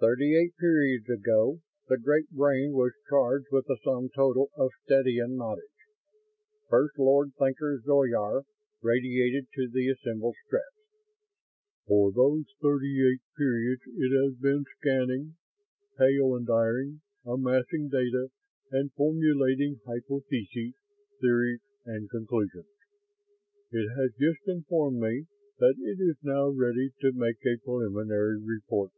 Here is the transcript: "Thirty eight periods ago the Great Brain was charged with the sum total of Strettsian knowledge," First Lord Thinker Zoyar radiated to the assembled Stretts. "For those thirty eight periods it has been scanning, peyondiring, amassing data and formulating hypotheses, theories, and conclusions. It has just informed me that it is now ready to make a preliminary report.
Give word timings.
"Thirty 0.00 0.36
eight 0.36 0.54
periods 0.58 1.08
ago 1.08 1.60
the 1.88 1.96
Great 1.96 2.28
Brain 2.30 2.72
was 2.74 2.92
charged 3.08 3.46
with 3.50 3.64
the 3.64 3.78
sum 3.82 4.10
total 4.14 4.50
of 4.54 4.68
Strettsian 4.84 5.34
knowledge," 5.34 5.64
First 6.68 6.98
Lord 6.98 7.32
Thinker 7.38 7.78
Zoyar 7.82 8.42
radiated 8.82 9.46
to 9.54 9.66
the 9.66 9.88
assembled 9.88 10.36
Stretts. 10.44 10.90
"For 11.86 12.12
those 12.12 12.44
thirty 12.60 13.02
eight 13.14 13.22
periods 13.34 13.80
it 13.86 14.12
has 14.12 14.34
been 14.34 14.64
scanning, 14.78 15.36
peyondiring, 15.98 17.00
amassing 17.24 17.88
data 17.88 18.28
and 18.70 18.92
formulating 18.92 19.80
hypotheses, 19.86 20.74
theories, 21.22 21.60
and 21.86 22.10
conclusions. 22.10 22.66
It 23.72 23.88
has 23.98 24.12
just 24.20 24.46
informed 24.46 25.00
me 25.00 25.24
that 25.60 25.76
it 25.78 25.98
is 25.98 26.18
now 26.22 26.50
ready 26.50 26.92
to 27.00 27.12
make 27.12 27.38
a 27.46 27.56
preliminary 27.56 28.38
report. 28.42 28.90